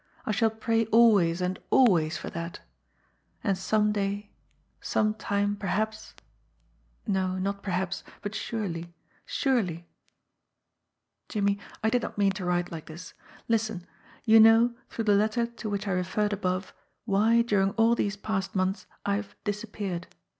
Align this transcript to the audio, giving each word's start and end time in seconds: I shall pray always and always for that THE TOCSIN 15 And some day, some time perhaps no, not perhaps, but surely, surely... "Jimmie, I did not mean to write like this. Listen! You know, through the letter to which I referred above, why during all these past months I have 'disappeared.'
I 0.25 0.31
shall 0.31 0.49
pray 0.49 0.87
always 0.87 1.41
and 1.41 1.59
always 1.69 2.17
for 2.17 2.31
that 2.31 2.53
THE 3.43 3.49
TOCSIN 3.49 3.49
15 3.49 3.49
And 3.51 3.57
some 3.59 3.91
day, 3.91 4.29
some 4.79 5.13
time 5.13 5.55
perhaps 5.55 6.15
no, 7.05 7.37
not 7.37 7.61
perhaps, 7.61 8.03
but 8.23 8.33
surely, 8.33 8.95
surely... 9.27 9.85
"Jimmie, 11.29 11.59
I 11.83 11.91
did 11.91 12.01
not 12.01 12.17
mean 12.17 12.31
to 12.31 12.45
write 12.45 12.71
like 12.71 12.87
this. 12.87 13.13
Listen! 13.47 13.85
You 14.25 14.39
know, 14.39 14.73
through 14.89 15.05
the 15.05 15.13
letter 15.13 15.45
to 15.45 15.69
which 15.69 15.87
I 15.87 15.91
referred 15.91 16.33
above, 16.33 16.73
why 17.05 17.43
during 17.43 17.69
all 17.73 17.93
these 17.93 18.17
past 18.17 18.55
months 18.55 18.87
I 19.05 19.17
have 19.17 19.35
'disappeared.' 19.43 20.07